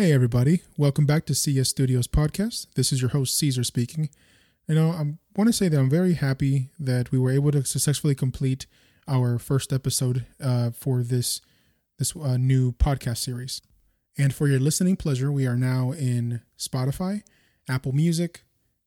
[0.00, 0.62] Hey, everybody.
[0.76, 2.68] Welcome back to CS Studios podcast.
[2.76, 4.10] This is your host, Caesar, speaking.
[4.68, 7.64] You know, I want to say that I'm very happy that we were able to
[7.64, 8.66] successfully complete
[9.08, 11.40] our first episode uh, for this
[11.98, 13.60] this uh, new podcast series.
[14.16, 17.24] And for your listening pleasure, we are now in Spotify,
[17.68, 18.44] Apple Music,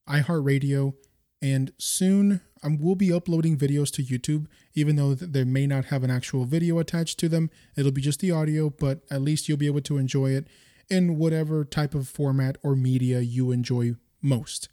[0.08, 0.94] iHeartRadio,
[1.42, 6.06] and soon I will be uploading videos to YouTube, even though they may not have
[6.06, 7.50] an actual video attached to them.
[7.76, 10.48] It'll be just the audio, but at least you'll be able to enjoy it
[10.92, 14.68] in whatever type of format or media you enjoy most.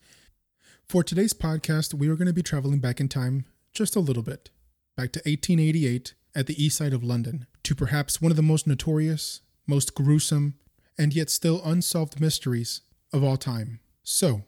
[0.88, 4.24] For today's podcast, we are going to be traveling back in time just a little
[4.24, 4.50] bit,
[4.96, 8.66] back to 1888 at the east side of London, to perhaps one of the most
[8.66, 10.54] notorious, most gruesome,
[10.98, 12.80] and yet still unsolved mysteries
[13.12, 13.78] of all time.
[14.02, 14.42] So,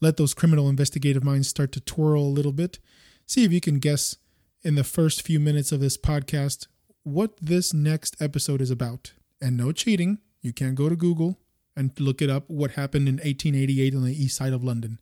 [0.00, 2.78] let those criminal investigative minds start to twirl a little bit.
[3.26, 4.16] See if you can guess
[4.62, 6.66] in the first few minutes of this podcast
[7.02, 9.12] what this next episode is about.
[9.38, 10.18] And no cheating.
[10.42, 11.38] You can't go to Google
[11.76, 14.98] and look it up what happened in 1888 on the east side of London.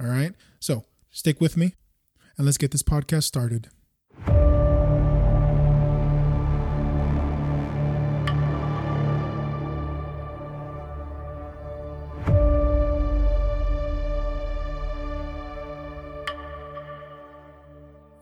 [0.00, 0.32] All right?
[0.60, 1.74] So stick with me
[2.38, 3.68] and let's get this podcast started.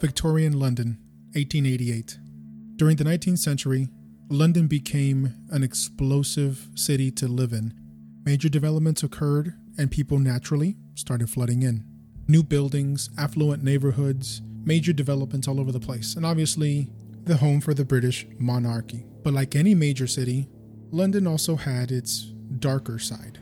[0.00, 0.98] Victorian London,
[1.32, 2.18] 1888.
[2.76, 3.88] During the 19th century,
[4.28, 7.74] London became an explosive city to live in.
[8.24, 11.84] Major developments occurred, and people naturally started flooding in.
[12.26, 16.88] New buildings, affluent neighborhoods, major developments all over the place, and obviously
[17.24, 19.04] the home for the British monarchy.
[19.22, 20.48] But like any major city,
[20.90, 23.40] London also had its darker side.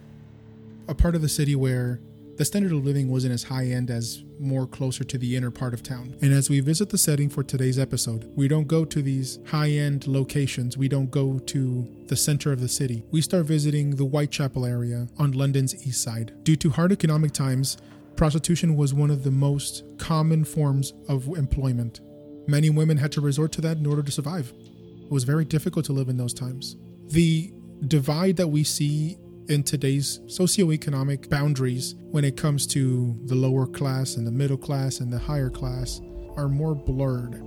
[0.89, 2.01] A part of the city where
[2.39, 5.73] the standard of living wasn't as high end as more closer to the inner part
[5.73, 6.17] of town.
[6.21, 9.71] And as we visit the setting for today's episode, we don't go to these high
[9.71, 13.05] end locations, we don't go to the center of the city.
[13.11, 16.33] We start visiting the Whitechapel area on London's east side.
[16.45, 17.79] Due to hard economic times,
[18.17, 22.01] prostitution was one of the most common forms of employment.
[22.47, 24.53] Many women had to resort to that in order to survive.
[25.05, 26.77] It was very difficult to live in those times.
[27.09, 27.53] The
[27.87, 29.17] divide that we see
[29.53, 35.01] in today's socioeconomic boundaries when it comes to the lower class and the middle class
[35.01, 36.01] and the higher class
[36.37, 37.43] are more blurred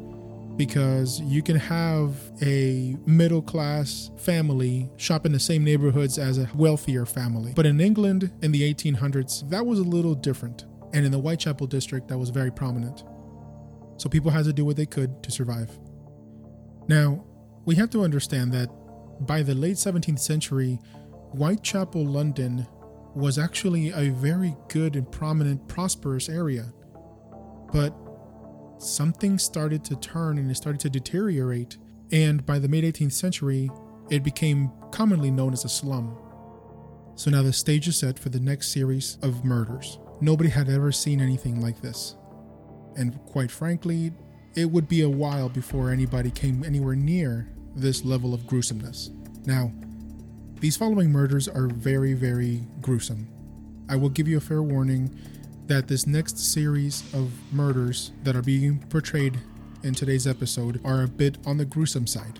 [0.56, 6.50] because you can have a middle class family shop in the same neighborhoods as a
[6.56, 7.52] wealthier family.
[7.56, 10.66] But in England in the 1800s, that was a little different.
[10.94, 13.04] And in the Whitechapel district, that was very prominent.
[13.98, 15.78] So people had to do what they could to survive.
[16.88, 17.26] Now,
[17.66, 18.70] we have to understand that
[19.22, 20.80] by the late 17th century,
[21.36, 22.68] Whitechapel, London
[23.14, 26.74] was actually a very good and prominent, prosperous area.
[27.72, 27.96] But
[28.78, 31.78] something started to turn and it started to deteriorate.
[32.12, 33.70] And by the mid 18th century,
[34.10, 36.18] it became commonly known as a slum.
[37.16, 40.00] So now the stage is set for the next series of murders.
[40.22, 42.16] Nobody had ever seen anything like this.
[42.98, 44.12] And quite frankly,
[44.56, 49.10] it would be a while before anybody came anywhere near this level of gruesomeness.
[49.46, 49.72] Now,
[50.60, 53.28] these following murders are very, very gruesome.
[53.90, 55.16] I will give you a fair warning
[55.68, 59.38] that this next series of murders that are being portrayed
[59.84, 62.40] in today's episode are a bit on the gruesome side.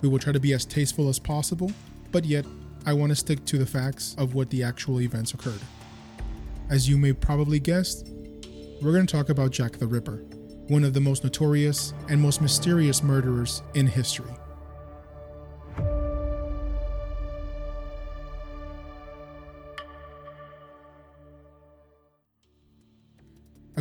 [0.00, 1.70] We will try to be as tasteful as possible,
[2.10, 2.46] but yet
[2.86, 5.60] I want to stick to the facts of what the actual events occurred.
[6.70, 8.02] As you may probably guess,
[8.80, 10.24] we're going to talk about Jack the Ripper,
[10.68, 14.32] one of the most notorious and most mysterious murderers in history.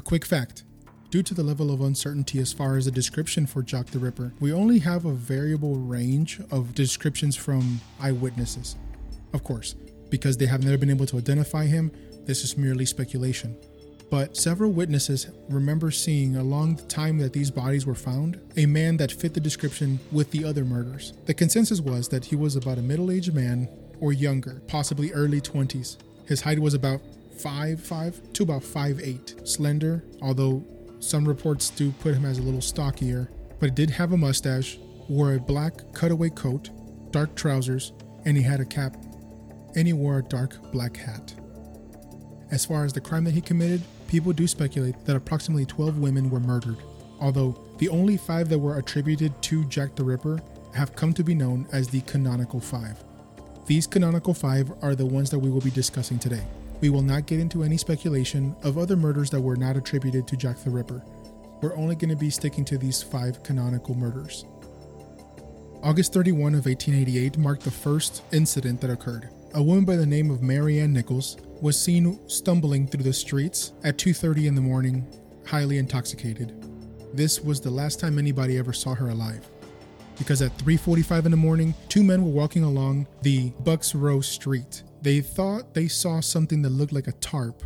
[0.03, 0.63] Quick fact
[1.13, 4.33] Due to the level of uncertainty as far as the description for Jack the Ripper,
[4.39, 8.77] we only have a variable range of descriptions from eyewitnesses.
[9.31, 9.75] Of course,
[10.09, 11.91] because they have never been able to identify him,
[12.25, 13.55] this is merely speculation.
[14.09, 18.97] But several witnesses remember seeing along the time that these bodies were found a man
[18.97, 21.13] that fit the description with the other murders.
[21.27, 25.41] The consensus was that he was about a middle aged man or younger, possibly early
[25.41, 25.97] 20s.
[26.25, 27.01] His height was about
[27.39, 30.63] five five to about five eight, slender, although
[30.99, 33.29] some reports do put him as a little stockier.
[33.59, 34.77] But he did have a mustache,
[35.07, 36.69] wore a black cutaway coat,
[37.11, 37.93] dark trousers,
[38.25, 38.95] and he had a cap,
[39.75, 41.33] and he wore a dark black hat.
[42.51, 46.29] As far as the crime that he committed, people do speculate that approximately 12 women
[46.29, 46.77] were murdered,
[47.19, 50.39] although the only five that were attributed to Jack the Ripper
[50.73, 53.03] have come to be known as the Canonical Five.
[53.65, 56.43] These Canonical Five are the ones that we will be discussing today.
[56.81, 60.37] We will not get into any speculation of other murders that were not attributed to
[60.37, 61.03] Jack the Ripper.
[61.61, 64.45] We're only going to be sticking to these five canonical murders.
[65.81, 69.29] August 31 of 1888 marked the first incident that occurred.
[69.53, 73.73] A woman by the name of Mary Ann Nichols was seen stumbling through the streets
[73.83, 75.05] at 2:30 in the morning,
[75.45, 76.53] highly intoxicated.
[77.13, 79.47] This was the last time anybody ever saw her alive.
[80.17, 84.83] Because at 3:45 in the morning, two men were walking along the Bucks Row Street.
[85.03, 87.61] They thought they saw something that looked like a tarp.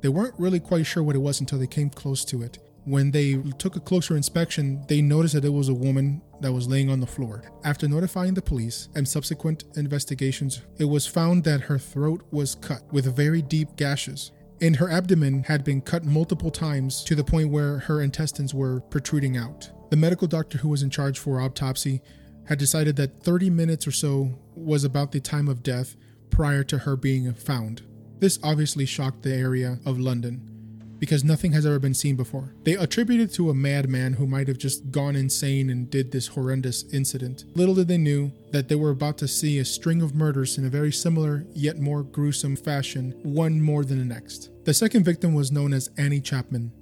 [0.00, 2.58] They weren't really quite sure what it was until they came close to it.
[2.84, 6.66] When they took a closer inspection, they noticed that it was a woman that was
[6.66, 7.44] laying on the floor.
[7.62, 12.82] After notifying the police and subsequent investigations, it was found that her throat was cut
[12.92, 14.32] with very deep gashes.
[14.60, 18.80] And her abdomen had been cut multiple times to the point where her intestines were
[18.80, 19.70] protruding out.
[19.90, 22.02] The medical doctor who was in charge for autopsy
[22.46, 25.94] had decided that 30 minutes or so was about the time of death
[26.30, 27.82] prior to her being found.
[28.20, 30.50] This obviously shocked the area of London
[30.98, 32.54] because nothing has ever been seen before.
[32.62, 36.84] They attributed to a madman who might have just gone insane and did this horrendous
[36.94, 37.44] incident.
[37.54, 40.64] Little did they knew that they were about to see a string of murders in
[40.64, 44.50] a very similar yet more gruesome fashion, one more than the next.
[44.64, 46.72] The second victim was known as Annie Chapman.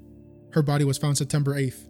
[0.52, 1.88] Her body was found September 8th.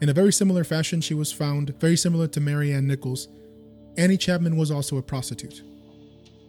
[0.00, 3.28] In a very similar fashion, she was found very similar to Mary Ann Nichols.
[3.96, 5.62] Annie Chapman was also a prostitute.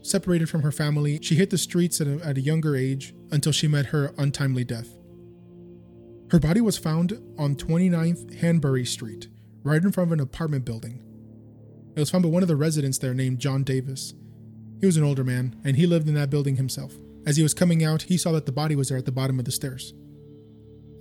[0.02, 3.52] Separated from her family, she hit the streets at a, at a younger age until
[3.52, 4.96] she met her untimely death.
[6.32, 9.28] Her body was found on 29th Hanbury Street,
[9.64, 11.04] right in front of an apartment building.
[11.96, 14.14] It was found by one of the residents there named John Davis.
[14.80, 16.94] He was an older man, and he lived in that building himself.
[17.26, 19.40] As he was coming out, he saw that the body was there at the bottom
[19.40, 19.94] of the stairs.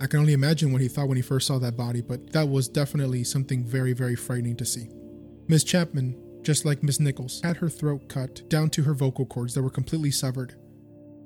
[0.01, 2.49] I can only imagine what he thought when he first saw that body, but that
[2.49, 4.89] was definitely something very, very frightening to see.
[5.47, 9.53] Miss Chapman, just like Miss Nichols, had her throat cut down to her vocal cords
[9.53, 10.55] that were completely severed.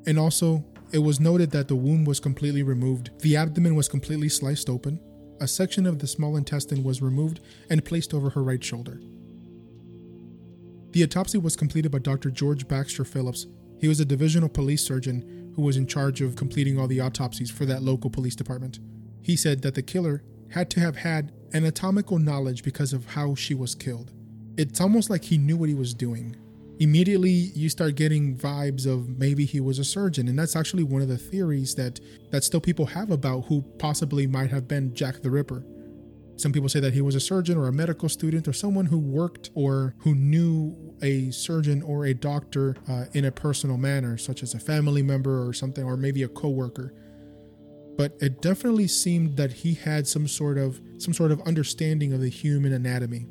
[0.06, 4.30] And also, it was noted that the wound was completely removed, the abdomen was completely
[4.30, 5.00] sliced open,
[5.40, 7.40] a section of the small intestine was removed
[7.70, 9.00] and placed over her right shoulder.
[10.92, 12.30] The autopsy was completed by Dr.
[12.30, 13.48] George Bagster Phillips.
[13.80, 17.50] He was a divisional police surgeon who was in charge of completing all the autopsies
[17.50, 18.80] for that local police department.
[19.22, 23.56] He said that the killer had to have had anatomical knowledge because of how she
[23.56, 24.12] was killed.
[24.58, 26.36] It's almost like he knew what he was doing
[26.80, 31.02] immediately you start getting vibes of maybe he was a surgeon and that's actually one
[31.02, 32.00] of the theories that
[32.32, 35.64] that still people have about who possibly might have been Jack the Ripper.
[36.36, 38.98] Some people say that he was a surgeon or a medical student or someone who
[38.98, 44.42] worked or who knew a surgeon or a doctor uh, in a personal manner, such
[44.42, 46.92] as a family member or something, or maybe a coworker.
[47.96, 52.20] But it definitely seemed that he had some sort of some sort of understanding of
[52.20, 53.28] the human anatomy.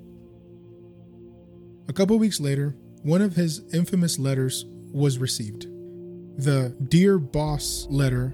[1.89, 5.67] A couple weeks later, one of his infamous letters was received.
[6.37, 8.29] The Dear Boss letter,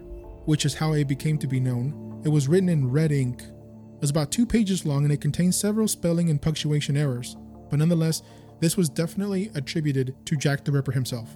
[0.45, 3.41] which is how it became to be known, it was written in red ink.
[3.41, 7.37] It was about two pages long and it contained several spelling and punctuation errors,
[7.71, 8.23] but nonetheless,
[8.61, 11.35] this was definitely attributed to Jack the Ripper himself.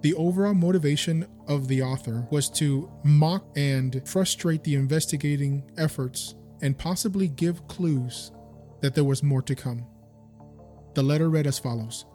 [0.00, 6.78] The overall motivation of the author was to mock and frustrate the investigating efforts and
[6.78, 8.32] possibly give clues
[8.80, 9.86] that there was more to come.
[10.94, 12.06] The letter read as follows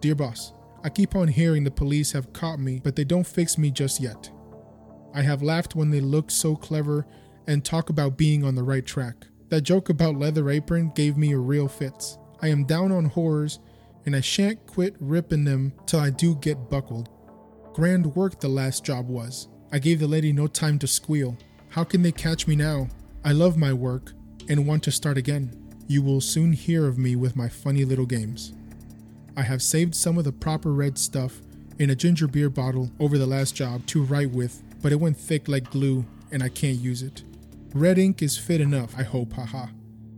[0.00, 0.52] Dear boss,
[0.84, 4.00] I keep on hearing the police have caught me, but they don't fix me just
[4.00, 4.30] yet.
[5.14, 7.06] I have laughed when they look so clever
[7.46, 9.26] and talk about being on the right track.
[9.50, 12.18] That joke about leather apron gave me a real fits.
[12.40, 13.60] I am down on horrors,
[14.06, 17.08] and I shan't quit ripping them till I do get buckled.
[17.74, 19.48] Grand work the last job was.
[19.70, 21.36] I gave the lady no time to squeal.
[21.68, 22.88] How can they catch me now?
[23.24, 24.12] I love my work
[24.48, 25.61] and want to start again.
[25.92, 28.54] You will soon hear of me with my funny little games.
[29.36, 31.42] I have saved some of the proper red stuff
[31.78, 35.18] in a ginger beer bottle over the last job to write with, but it went
[35.18, 37.24] thick like glue and I can't use it.
[37.74, 39.66] Red ink is fit enough, I hope, haha.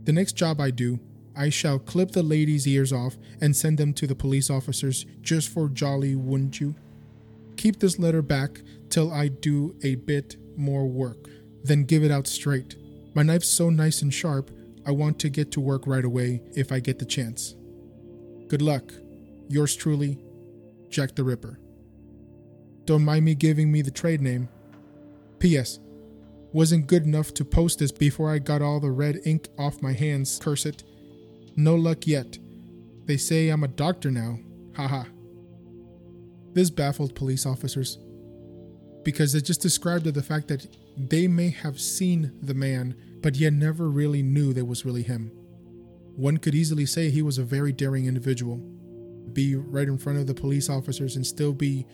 [0.05, 0.97] The next job I do,
[1.35, 5.49] I shall clip the ladies' ears off and send them to the police officers just
[5.49, 6.75] for jolly, wouldn't you?
[7.57, 11.27] Keep this letter back till I do a bit more work,
[11.65, 12.77] then give it out straight.
[13.13, 14.51] My knife's so nice and sharp,
[14.85, 17.55] I want to get to work right away if I get the chance.
[18.47, 18.93] Good luck.
[19.47, 20.19] Yours truly,
[20.89, 21.59] Jack the Ripper.
[22.85, 24.47] Don't mind me giving me the trade name.
[25.39, 25.79] P.S.
[26.53, 29.93] Wasn't good enough to post this before I got all the red ink off my
[29.93, 30.83] hands, curse it.
[31.55, 32.37] No luck yet.
[33.05, 34.39] They say I'm a doctor now.
[34.75, 35.03] Haha.
[36.53, 37.97] This baffled police officers
[39.05, 43.53] because it just described the fact that they may have seen the man, but yet
[43.53, 45.31] never really knew that was really him.
[46.15, 48.59] One could easily say he was a very daring individual
[49.33, 51.85] be right in front of the police officers and still be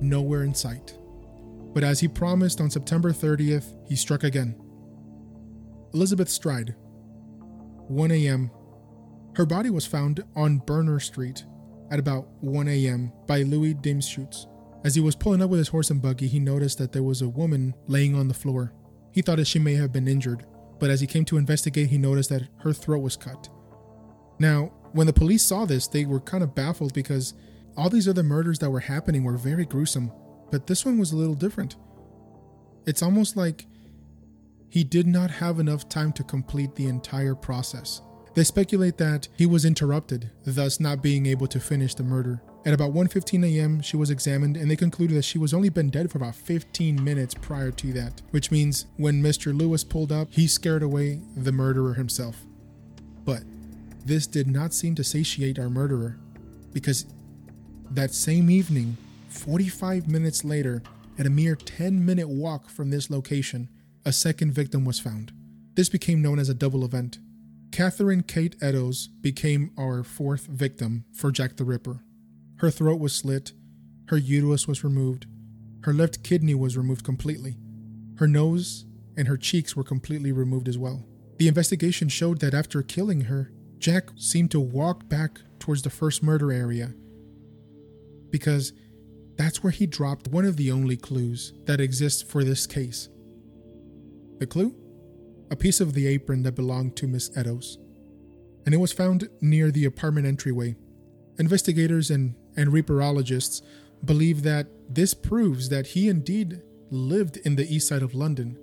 [0.00, 0.98] nowhere in sight.
[1.74, 4.60] But as he promised on September 30th, he struck again.
[5.94, 6.74] Elizabeth Stride,
[7.88, 8.50] 1 a.m.,
[9.36, 11.44] Her body was found on Berner Street
[11.90, 13.12] at about 1 a.m.
[13.26, 14.46] by Louis Diemschutz.
[14.84, 17.22] As he was pulling up with his horse and buggy, he noticed that there was
[17.22, 18.72] a woman laying on the floor.
[19.12, 20.44] He thought that she may have been injured,
[20.80, 23.48] but as he came to investigate, he noticed that her throat was cut.
[24.38, 27.34] Now, when the police saw this, they were kind of baffled because
[27.76, 30.10] all these other murders that were happening were very gruesome,
[30.50, 31.76] but this one was a little different.
[32.86, 33.66] It's almost like
[34.68, 38.02] he did not have enough time to complete the entire process.
[38.34, 42.42] They speculate that he was interrupted, thus not being able to finish the murder.
[42.64, 45.90] At about 1:15 a.m., she was examined and they concluded that she was only been
[45.90, 49.56] dead for about 15 minutes prior to that, which means when Mr.
[49.56, 52.46] Lewis pulled up, he scared away the murderer himself.
[53.24, 53.42] But
[54.04, 56.18] this did not seem to satiate our murderer
[56.72, 57.06] because
[57.90, 58.96] that same evening,
[59.28, 60.82] 45 minutes later,
[61.18, 63.68] at a mere 10 minute walk from this location,
[64.04, 65.32] a second victim was found.
[65.74, 67.18] This became known as a double event.
[67.72, 72.02] Catherine Kate Eddowes became our fourth victim for Jack the Ripper.
[72.62, 73.52] Her throat was slit,
[74.06, 75.26] her uterus was removed,
[75.82, 77.58] her left kidney was removed completely,
[78.16, 81.04] her nose and her cheeks were completely removed as well.
[81.38, 86.22] The investigation showed that after killing her, Jack seemed to walk back towards the first
[86.22, 86.94] murder area
[88.30, 88.72] because
[89.36, 93.08] that's where he dropped one of the only clues that exists for this case.
[94.38, 94.74] The clue?
[95.52, 97.76] a piece of the apron that belonged to Miss Eddowes,
[98.64, 100.74] and it was found near the apartment entryway.
[101.38, 103.62] Investigators and, and Ripperologists
[104.04, 108.58] believe that this proves that he indeed lived in the east side of London.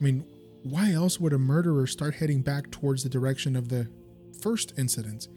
[0.00, 0.24] I mean,
[0.62, 3.88] why else would a murderer start heading back towards the direction of the
[4.40, 5.28] first incident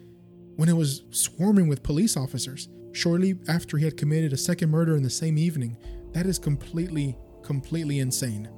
[0.56, 4.96] when it was swarming with police officers shortly after he had committed a second murder
[4.96, 5.78] in the same evening?
[6.14, 8.50] That is completely, completely insane.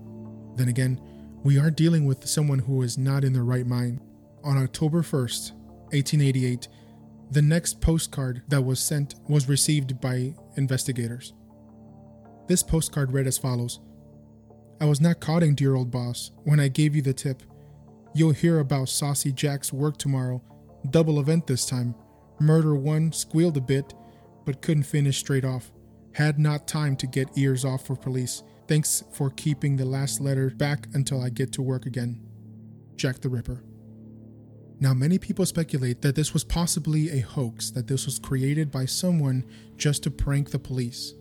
[0.55, 1.01] Then again,
[1.43, 3.99] we are dealing with someone who is not in their right mind.
[4.43, 5.51] On October 1st,
[5.91, 6.67] 1888,
[7.31, 11.33] the next postcard that was sent was received by investigators.
[12.47, 13.79] This postcard read as follows
[14.81, 17.43] I was not codding, dear old boss, when I gave you the tip.
[18.13, 20.41] You'll hear about Saucy Jack's work tomorrow.
[20.89, 21.95] Double event this time.
[22.39, 23.93] Murder one squealed a bit,
[24.43, 25.71] but couldn't finish straight off.
[26.13, 28.43] Had not time to get ears off for police.
[28.67, 32.19] Thanks for keeping the last letter back until I get to work again.
[32.97, 33.63] Jack the Ripper.
[34.81, 38.85] Now, many people speculate that this was possibly a hoax, that this was created by
[38.85, 39.45] someone
[39.77, 41.13] just to prank the police.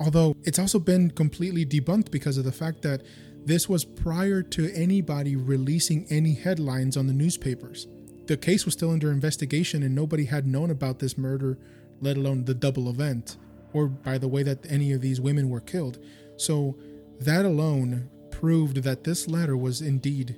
[0.00, 3.02] Although it's also been completely debunked because of the fact that
[3.44, 7.86] this was prior to anybody releasing any headlines on the newspapers.
[8.26, 11.58] The case was still under investigation and nobody had known about this murder,
[12.00, 13.36] let alone the double event
[13.74, 15.98] or by the way that any of these women were killed.
[16.38, 16.76] So
[17.20, 20.34] that alone proved that this letter was indeed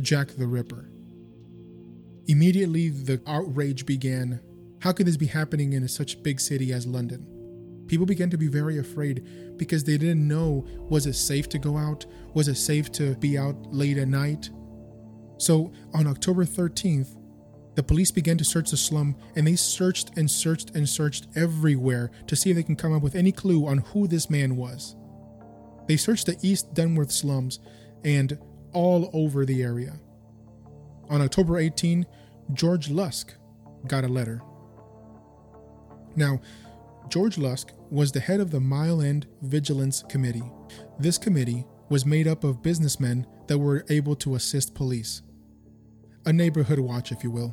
[0.00, 0.88] Jack the Ripper.
[2.28, 4.40] Immediately, the outrage began.
[4.80, 7.26] How could this be happening in such a big city as London?
[7.86, 11.78] People began to be very afraid because they didn't know was it safe to go
[11.78, 12.04] out?
[12.34, 14.50] Was it safe to be out late at night?
[15.38, 17.16] So on October 13th,
[17.76, 22.10] the police began to search the slum and they searched and searched and searched everywhere
[22.26, 24.96] to see if they can come up with any clue on who this man was.
[25.86, 27.58] They searched the East Dunworth slums
[28.04, 28.38] and
[28.74, 29.98] all over the area.
[31.10, 32.06] On October 18,
[32.52, 33.34] George Lusk
[33.86, 34.42] got a letter.
[36.16, 36.40] Now,
[37.08, 40.50] George Lusk was the head of the Mile End Vigilance Committee.
[40.98, 45.22] This committee was made up of businessmen that were able to assist police.
[46.26, 47.48] A neighborhood watch, if you will.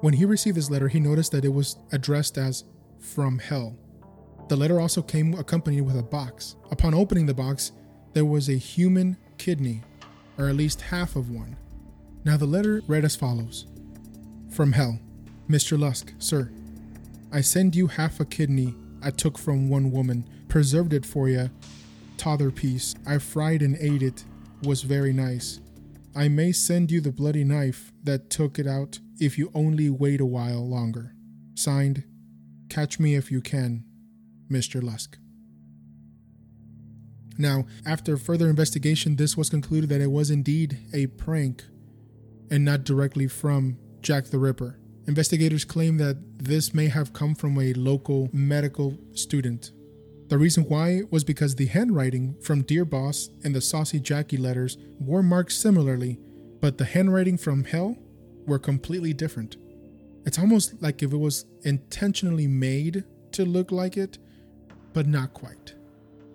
[0.00, 2.64] When he received this letter, he noticed that it was addressed as
[2.98, 3.78] From Hell.
[4.48, 6.56] The letter also came accompanied with a box.
[6.70, 7.72] Upon opening the box,
[8.12, 9.82] there was a human kidney,
[10.38, 11.56] or at least half of one.
[12.26, 13.66] Now, the letter read as follows
[14.50, 14.98] From Hell,
[15.48, 15.78] Mr.
[15.78, 16.50] Lusk, sir,
[17.30, 21.50] I send you half a kidney I took from one woman, preserved it for you.
[22.16, 22.96] Tother piece.
[23.06, 24.24] I fried and ate it,
[24.64, 25.60] was very nice.
[26.16, 30.20] I may send you the bloody knife that took it out if you only wait
[30.20, 31.14] a while longer.
[31.54, 32.02] Signed,
[32.68, 33.84] Catch Me If You Can,
[34.50, 34.82] Mr.
[34.82, 35.16] Lusk.
[37.38, 41.62] Now, after further investigation, this was concluded that it was indeed a prank
[42.50, 44.78] and not directly from Jack the Ripper.
[45.06, 49.72] Investigators claim that this may have come from a local medical student.
[50.28, 54.76] The reason why was because the handwriting from Dear Boss and the Saucy Jacky letters
[54.98, 56.18] were marked similarly,
[56.60, 57.96] but the handwriting from Hell
[58.46, 59.56] were completely different.
[60.24, 64.18] It's almost like if it was intentionally made to look like it,
[64.92, 65.74] but not quite.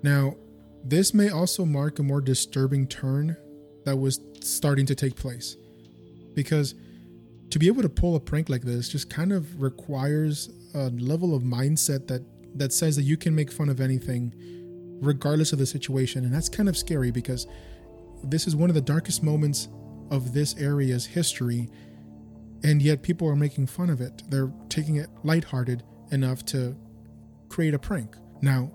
[0.03, 0.35] Now,
[0.83, 3.35] this may also mark a more disturbing turn
[3.83, 5.57] that was starting to take place.
[6.33, 6.75] Because
[7.51, 11.35] to be able to pull a prank like this just kind of requires a level
[11.35, 12.23] of mindset that
[12.55, 14.33] that says that you can make fun of anything
[15.01, 16.23] regardless of the situation.
[16.23, 17.47] And that's kind of scary because
[18.23, 19.67] this is one of the darkest moments
[20.09, 21.69] of this area's history
[22.63, 24.21] and yet people are making fun of it.
[24.29, 26.75] They're taking it lighthearted enough to
[27.49, 28.15] create a prank.
[28.41, 28.71] Now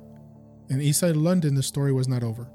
[0.68, 2.48] in east side london the story was not over.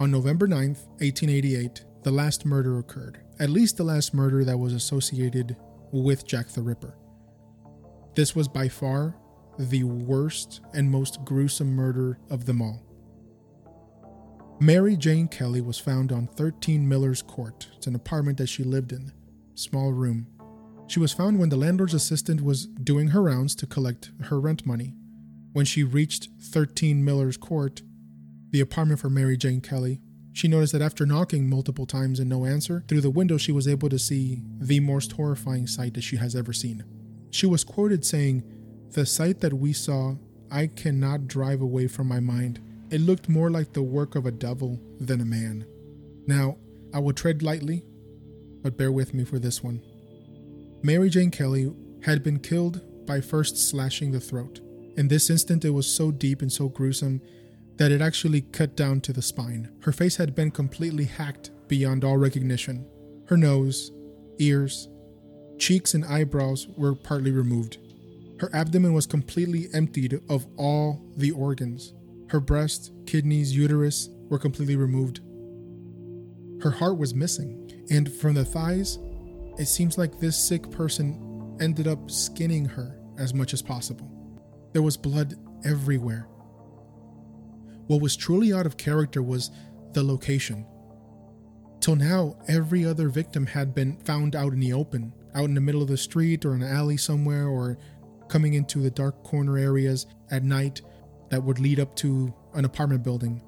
[0.00, 4.72] On november 9th 1888 the last murder occurred at least the last murder that was
[4.72, 5.56] associated
[5.92, 6.96] with Jack the Ripper.
[8.14, 9.16] This was by far
[9.58, 12.82] the worst and most gruesome murder of them all.
[14.58, 17.68] Mary Jane Kelly was found on 13 Miller's Court.
[17.76, 19.12] It's an apartment that she lived in,
[19.54, 20.26] small room.
[20.86, 24.64] She was found when the landlord's assistant was doing her rounds to collect her rent
[24.64, 24.94] money.
[25.52, 27.82] When she reached 13 Miller's Court,
[28.50, 30.00] the apartment for Mary Jane Kelly,
[30.36, 33.66] she noticed that after knocking multiple times and no answer, through the window she was
[33.66, 36.84] able to see the most horrifying sight that she has ever seen.
[37.30, 38.42] She was quoted saying,
[38.90, 40.16] The sight that we saw,
[40.50, 42.60] I cannot drive away from my mind.
[42.90, 45.64] It looked more like the work of a devil than a man.
[46.26, 46.58] Now,
[46.92, 47.82] I will tread lightly,
[48.62, 49.80] but bear with me for this one.
[50.82, 54.60] Mary Jane Kelly had been killed by first slashing the throat.
[54.98, 57.22] In this instant, it was so deep and so gruesome
[57.76, 59.70] that it actually cut down to the spine.
[59.82, 62.86] Her face had been completely hacked beyond all recognition.
[63.26, 63.90] Her nose,
[64.38, 64.88] ears,
[65.58, 67.78] cheeks, and eyebrows were partly removed.
[68.40, 71.94] Her abdomen was completely emptied of all the organs.
[72.28, 75.20] Her breast, kidneys, uterus were completely removed.
[76.62, 78.98] Her heart was missing, and from the thighs,
[79.58, 84.10] it seems like this sick person ended up skinning her as much as possible.
[84.72, 86.28] There was blood everywhere.
[87.86, 89.50] What was truly out of character was
[89.92, 90.66] the location.
[91.80, 95.60] Till now, every other victim had been found out in the open, out in the
[95.60, 97.78] middle of the street or an alley somewhere, or
[98.28, 100.82] coming into the dark corner areas at night
[101.30, 103.40] that would lead up to an apartment building.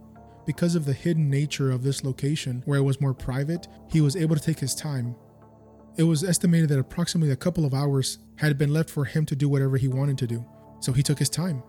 [0.47, 4.17] Because of the hidden nature of this location, where it was more private, he was
[4.17, 5.17] able to take his time.
[5.97, 9.37] It was estimated that approximately a couple of hours had been left for him to
[9.37, 10.45] do whatever he wanted to do,
[10.81, 11.63] so he took his time.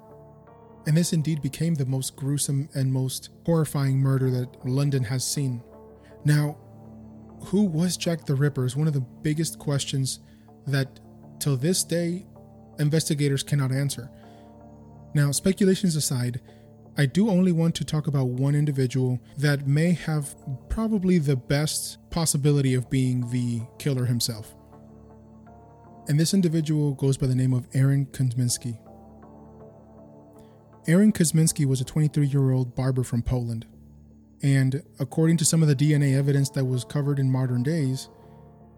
[0.88, 5.62] And this indeed became the most gruesome and most horrifying murder that London has seen.
[6.26, 6.58] Now,
[7.46, 10.20] who was Jack the Ripper is one of the biggest questions
[10.68, 11.00] that,
[11.40, 12.26] till this day,
[12.80, 14.10] investigators cannot answer.
[15.14, 16.42] Now, speculations aside,
[16.98, 20.36] I do only want to talk about one individual that may have
[20.70, 24.54] probably the best possibility of being the killer himself.
[26.08, 28.80] And this individual goes by the name of Aaron Kosminski.
[30.90, 33.68] Aaron Kosminski was a 23 year old barber from Poland.
[34.42, 38.10] And according to some of the DNA evidence that was covered in modern days,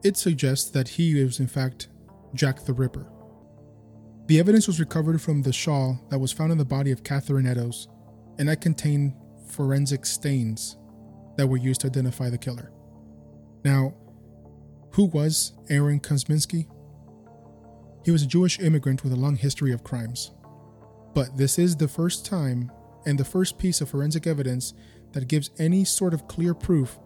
[0.04, 1.88] it suggests that he was in fact
[2.34, 3.10] Jack the Ripper.
[4.28, 7.48] The evidence was recovered from the shawl that was found in the body of Catherine
[7.48, 7.88] Eddowes,
[8.38, 9.14] and that contained
[9.48, 10.76] forensic stains
[11.38, 12.74] that were used to identify the killer.
[13.64, 13.94] Now,
[14.92, 16.68] who was Aaron Kosminski?
[18.04, 20.32] He was a Jewish immigrant with a long history of crimes.
[21.14, 22.72] But this is the first time
[23.06, 24.74] and the first piece of forensic evidence
[25.14, 26.98] that gives any sort of clear proof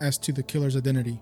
[0.00, 1.20] as to the killer's identity.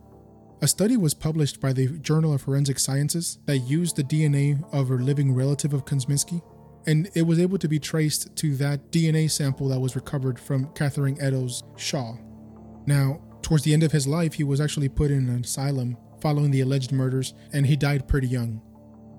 [0.62, 4.90] A study was published by the Journal of Forensic Sciences that used the DNA of
[4.90, 6.42] a living relative of Kosminski,
[6.86, 10.72] and it was able to be traced to that DNA sample that was recovered from
[10.72, 12.16] Catherine Eddowes Shaw.
[12.86, 16.50] Now, towards the end of his life, he was actually put in an asylum following
[16.50, 18.62] the alleged murders, and he died pretty young.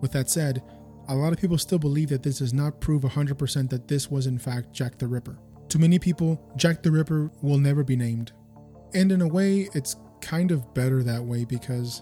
[0.02, 0.64] With that said,
[1.08, 4.28] a lot of people still believe that this does not prove 100% that this was
[4.28, 5.38] in fact Jack the Ripper.
[5.70, 8.32] To many people, Jack the Ripper will never be named.
[8.93, 12.02] And in a way, it's kind of better that way because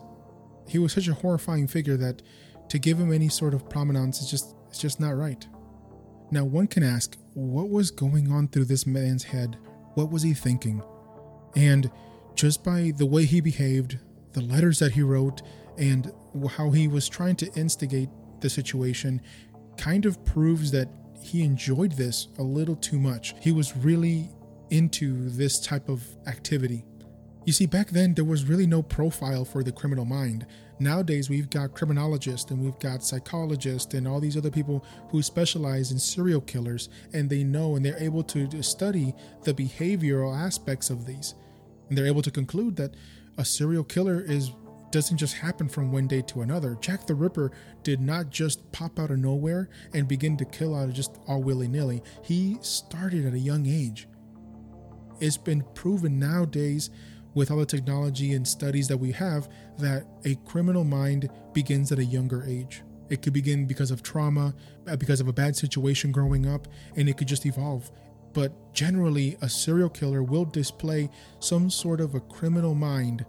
[0.68, 2.22] he was such a horrifying figure that
[2.70, 5.48] to give him any sort of prominence is just it's just not right.
[6.32, 9.58] Now one can ask, what was going on through this man's head?
[9.94, 10.82] What was he thinking?
[11.56, 11.90] And
[12.34, 14.00] just by the way he behaved,
[14.34, 15.42] the letters that he wrote,
[15.78, 16.12] and
[16.58, 18.10] how he was trying to instigate
[18.46, 19.20] the situation
[19.76, 20.88] kind of proves that
[21.20, 23.34] he enjoyed this a little too much.
[23.42, 24.30] He was really
[24.70, 26.86] into this type of activity.
[27.46, 30.46] You see, back then there was really no profile for the criminal mind.
[30.80, 35.92] Nowadays, we've got criminologists and we've got psychologists and all these other people who specialize
[35.92, 41.08] in serial killers, and they know and they're able to study the behavioral aspects of
[41.08, 41.34] these.
[41.90, 42.94] And they're able to conclude that
[43.40, 44.52] a serial killer is
[44.96, 46.78] doesn't just happen from one day to another.
[46.80, 47.52] Jack the Ripper
[47.84, 51.44] did not just pop out of nowhere and begin to kill out of just all
[51.44, 52.02] willy nilly.
[52.24, 54.08] He started at a young age.
[55.20, 56.92] It's been proven nowadays
[57.34, 62.00] with all the technology and studies that we have that a criminal mind begins at
[62.00, 62.82] a younger age.
[63.10, 64.56] It could begin because of trauma,
[64.88, 67.92] uh, because of a bad situation growing up, and it could just evolve.
[68.32, 73.26] But generally, a serial killer will display some sort of a criminal mind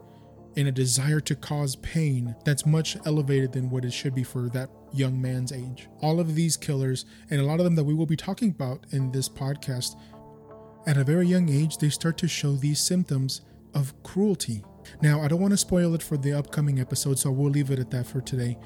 [0.56, 4.48] and a desire to cause pain that's much elevated than what it should be for
[4.48, 5.88] that young man's age.
[6.00, 8.86] All of these killers, and a lot of them that we will be talking about
[8.90, 9.96] in this podcast,
[10.86, 13.42] at a very young age, they start to show these symptoms
[13.74, 14.64] of cruelty.
[15.02, 17.78] Now, I don't want to spoil it for the upcoming episode, so we'll leave it
[17.78, 18.56] at that for today.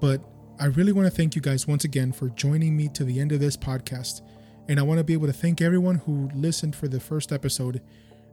[0.00, 0.22] But
[0.60, 3.32] I really want to thank you guys once again for joining me to the end
[3.32, 4.20] of this podcast.
[4.68, 7.80] And I want to be able to thank everyone who listened for the first episode.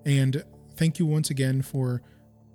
[0.05, 0.43] And
[0.75, 2.03] thank you once again for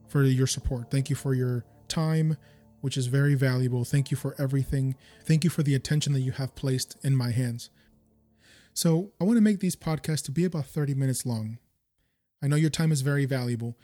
[0.09, 0.91] for your support.
[0.91, 2.37] Thank you for your time,
[2.81, 3.85] which is very valuable.
[3.85, 4.97] Thank you for everything.
[5.25, 7.71] Thank you for the attention that you have placed in my hands.
[8.73, 11.59] So, I want to make these podcasts to be about 30 minutes long.
[12.43, 13.79] I know your time is very valuable.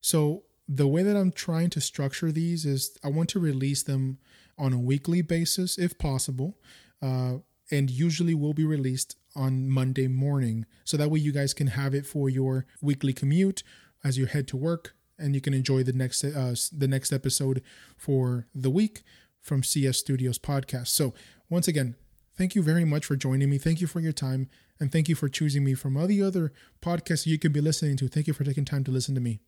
[0.00, 4.18] So, the way that I'm trying to structure these is I want to release them
[4.58, 6.58] on a weekly basis if possible.
[7.00, 7.38] Uh,
[7.72, 10.66] and usually will be released on Monday morning.
[10.84, 13.62] So that way you guys can have it for your weekly commute
[14.04, 17.62] as you head to work and you can enjoy the next uh, the next episode
[17.96, 19.02] for the week
[19.40, 20.88] from CS Studios podcast.
[20.88, 21.14] So
[21.48, 21.96] once again,
[22.36, 23.58] thank you very much for joining me.
[23.58, 24.48] Thank you for your time
[24.80, 27.96] and thank you for choosing me from all the other podcasts you could be listening
[27.98, 28.08] to.
[28.08, 29.40] Thank you for taking time to listen to me.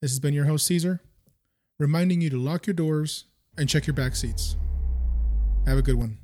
[0.00, 1.02] This has been your host Caesar,
[1.78, 3.24] reminding you to lock your doors
[3.58, 4.56] and check your back seats.
[5.66, 6.18] Have a good one.